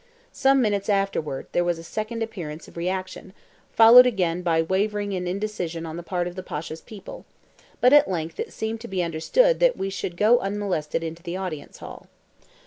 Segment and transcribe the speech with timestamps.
[0.33, 3.33] Some minutes afterwards there was a second appearance of reaction,
[3.71, 7.23] followed again by wavering and indecision on the part of the Pasha's people,
[7.81, 11.37] but at length it seemed to be understood that we should go unmolested into the
[11.37, 12.07] audience hall.